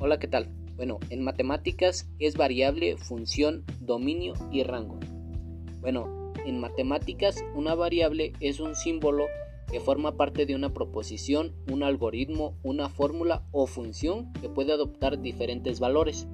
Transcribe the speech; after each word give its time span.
Hola, 0.00 0.20
¿qué 0.20 0.28
tal? 0.28 0.48
Bueno, 0.76 1.00
en 1.10 1.24
matemáticas, 1.24 2.08
¿qué 2.20 2.28
es 2.28 2.36
variable, 2.36 2.96
función, 2.96 3.64
dominio 3.80 4.34
y 4.52 4.62
rango? 4.62 5.00
Bueno, 5.80 6.32
en 6.46 6.60
matemáticas, 6.60 7.44
una 7.56 7.74
variable 7.74 8.32
es 8.38 8.60
un 8.60 8.76
símbolo 8.76 9.26
que 9.68 9.80
forma 9.80 10.16
parte 10.16 10.46
de 10.46 10.54
una 10.54 10.72
proposición, 10.72 11.52
un 11.68 11.82
algoritmo, 11.82 12.54
una 12.62 12.88
fórmula 12.88 13.42
o 13.50 13.66
función 13.66 14.32
que 14.34 14.48
puede 14.48 14.72
adoptar 14.72 15.20
diferentes 15.20 15.80
valores. 15.80 16.28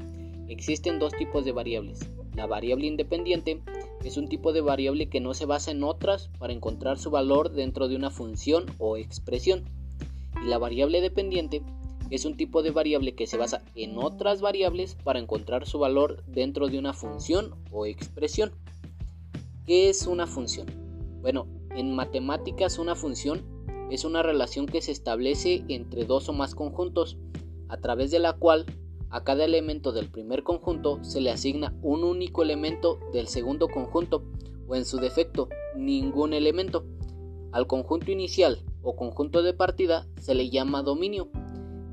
Existen 0.46 0.98
dos 0.98 1.14
tipos 1.14 1.46
de 1.46 1.52
variables. 1.52 2.00
La 2.34 2.44
variable 2.44 2.86
independiente 2.86 3.62
es 4.04 4.18
un 4.18 4.28
tipo 4.28 4.52
de 4.52 4.60
variable 4.60 5.08
que 5.08 5.20
no 5.20 5.32
se 5.32 5.46
basa 5.46 5.70
en 5.70 5.84
otras 5.84 6.28
para 6.38 6.52
encontrar 6.52 6.98
su 6.98 7.10
valor 7.10 7.50
dentro 7.50 7.88
de 7.88 7.96
una 7.96 8.10
función 8.10 8.66
o 8.76 8.98
expresión. 8.98 9.64
Y 10.44 10.48
la 10.48 10.58
variable 10.58 11.00
dependiente 11.00 11.62
es 12.14 12.24
un 12.24 12.36
tipo 12.36 12.62
de 12.62 12.70
variable 12.70 13.14
que 13.14 13.26
se 13.26 13.36
basa 13.36 13.62
en 13.74 13.98
otras 13.98 14.40
variables 14.40 14.96
para 15.02 15.18
encontrar 15.18 15.66
su 15.66 15.78
valor 15.78 16.22
dentro 16.26 16.68
de 16.68 16.78
una 16.78 16.92
función 16.92 17.54
o 17.70 17.86
expresión. 17.86 18.52
¿Qué 19.66 19.88
es 19.88 20.06
una 20.06 20.26
función? 20.26 20.66
Bueno, 21.22 21.46
en 21.74 21.94
matemáticas 21.94 22.78
una 22.78 22.94
función 22.94 23.42
es 23.90 24.04
una 24.04 24.22
relación 24.22 24.66
que 24.66 24.80
se 24.80 24.92
establece 24.92 25.64
entre 25.68 26.04
dos 26.04 26.28
o 26.28 26.32
más 26.32 26.54
conjuntos, 26.54 27.18
a 27.68 27.78
través 27.78 28.10
de 28.10 28.18
la 28.18 28.34
cual 28.34 28.66
a 29.10 29.24
cada 29.24 29.44
elemento 29.44 29.92
del 29.92 30.08
primer 30.08 30.42
conjunto 30.42 31.02
se 31.02 31.20
le 31.20 31.30
asigna 31.30 31.74
un 31.82 32.04
único 32.04 32.42
elemento 32.42 32.98
del 33.12 33.28
segundo 33.28 33.68
conjunto 33.68 34.24
o 34.68 34.74
en 34.76 34.84
su 34.84 34.98
defecto 34.98 35.48
ningún 35.76 36.32
elemento. 36.32 36.84
Al 37.52 37.66
conjunto 37.66 38.10
inicial 38.10 38.62
o 38.82 38.96
conjunto 38.96 39.42
de 39.42 39.54
partida 39.54 40.06
se 40.20 40.34
le 40.34 40.50
llama 40.50 40.82
dominio 40.82 41.28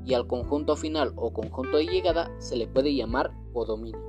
y 0.04 0.14
al 0.14 0.26
conjunto 0.26 0.76
final 0.76 1.12
o 1.16 1.32
conjunto 1.32 1.76
de 1.76 1.86
llegada 1.86 2.30
se 2.38 2.56
le 2.56 2.66
puede 2.66 2.94
llamar 2.94 3.32
codominio. 3.52 4.06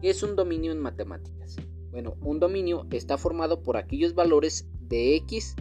¿Qué 0.00 0.10
es 0.10 0.22
un 0.22 0.36
dominio 0.36 0.72
en 0.72 0.80
matemáticas? 0.80 1.56
Bueno, 1.90 2.16
un 2.20 2.40
dominio 2.40 2.86
está 2.90 3.16
formado 3.16 3.62
por 3.62 3.76
aquellos 3.76 4.14
valores 4.14 4.68
de 4.80 5.16
x, 5.16 5.56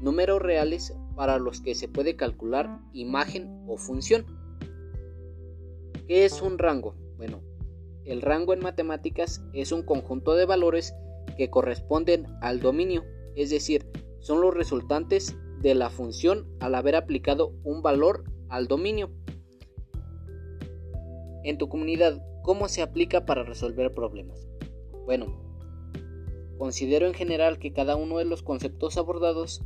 números 0.00 0.40
reales 0.40 0.94
para 1.16 1.38
los 1.38 1.60
que 1.60 1.74
se 1.74 1.88
puede 1.88 2.16
calcular 2.16 2.80
imagen 2.92 3.64
o 3.66 3.76
función. 3.76 4.26
¿Qué 6.06 6.24
es 6.24 6.42
un 6.42 6.58
rango? 6.58 6.94
Bueno, 7.16 7.40
el 8.04 8.20
rango 8.20 8.52
en 8.52 8.60
matemáticas 8.60 9.42
es 9.54 9.72
un 9.72 9.82
conjunto 9.82 10.34
de 10.34 10.44
valores 10.44 10.94
que 11.38 11.48
corresponden 11.48 12.26
al 12.42 12.60
dominio, 12.60 13.04
es 13.34 13.50
decir, 13.50 13.86
son 14.20 14.40
los 14.40 14.54
resultantes 14.54 15.36
de 15.60 15.74
la 15.74 15.88
función 15.88 16.46
al 16.60 16.74
haber 16.74 16.94
aplicado 16.94 17.52
un 17.64 17.82
valor 17.82 18.24
al 18.54 18.68
dominio. 18.68 19.10
En 21.42 21.58
tu 21.58 21.68
comunidad, 21.68 22.22
¿cómo 22.42 22.68
se 22.68 22.82
aplica 22.82 23.26
para 23.26 23.42
resolver 23.42 23.92
problemas? 23.92 24.48
Bueno, 25.04 25.26
considero 26.56 27.06
en 27.08 27.14
general 27.14 27.58
que 27.58 27.72
cada 27.72 27.96
uno 27.96 28.18
de 28.18 28.24
los 28.24 28.44
conceptos 28.44 28.96
abordados 28.96 29.62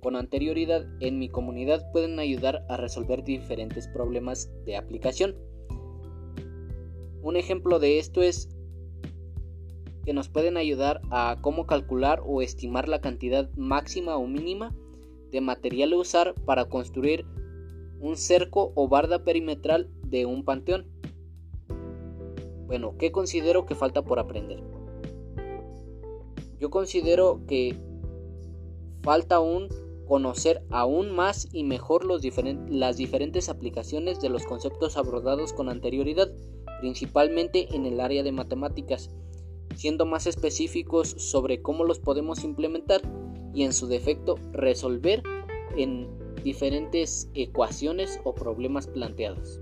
con 0.00 0.14
anterioridad 0.14 0.86
en 1.00 1.18
mi 1.18 1.28
comunidad 1.28 1.90
pueden 1.90 2.20
ayudar 2.20 2.64
a 2.68 2.76
resolver 2.76 3.24
diferentes 3.24 3.88
problemas 3.88 4.48
de 4.64 4.76
aplicación. 4.76 5.36
Un 7.22 7.36
ejemplo 7.36 7.80
de 7.80 7.98
esto 7.98 8.22
es 8.22 8.48
que 10.04 10.14
nos 10.14 10.28
pueden 10.28 10.56
ayudar 10.56 11.00
a 11.10 11.36
cómo 11.42 11.66
calcular 11.66 12.22
o 12.24 12.42
estimar 12.42 12.88
la 12.88 13.00
cantidad 13.00 13.50
máxima 13.56 14.16
o 14.16 14.26
mínima 14.26 14.74
de 15.32 15.40
material 15.40 15.92
a 15.92 15.96
usar 15.96 16.34
para 16.46 16.66
construir 16.66 17.26
un 18.00 18.16
cerco 18.16 18.72
o 18.74 18.88
barda 18.88 19.24
perimetral 19.24 19.90
de 20.04 20.26
un 20.26 20.44
panteón. 20.44 20.86
Bueno, 22.66 22.94
¿qué 22.98 23.12
considero 23.12 23.66
que 23.66 23.74
falta 23.74 24.02
por 24.02 24.18
aprender? 24.18 24.62
Yo 26.58 26.70
considero 26.70 27.40
que 27.46 27.76
falta 29.02 29.36
aún 29.36 29.68
conocer 30.06 30.64
aún 30.70 31.12
más 31.12 31.48
y 31.52 31.62
mejor 31.62 32.04
los 32.04 32.22
las 32.68 32.96
diferentes 32.96 33.48
aplicaciones 33.48 34.20
de 34.20 34.28
los 34.28 34.44
conceptos 34.44 34.96
abordados 34.96 35.52
con 35.52 35.68
anterioridad, 35.68 36.28
principalmente 36.80 37.68
en 37.74 37.86
el 37.86 38.00
área 38.00 38.24
de 38.24 38.32
matemáticas, 38.32 39.10
siendo 39.76 40.06
más 40.06 40.26
específicos 40.26 41.10
sobre 41.10 41.62
cómo 41.62 41.84
los 41.84 42.00
podemos 42.00 42.42
implementar 42.42 43.02
y 43.54 43.62
en 43.62 43.72
su 43.72 43.86
defecto 43.86 44.34
resolver 44.52 45.22
en 45.76 46.19
diferentes 46.42 47.30
ecuaciones 47.34 48.20
o 48.24 48.34
problemas 48.34 48.86
planteados. 48.86 49.60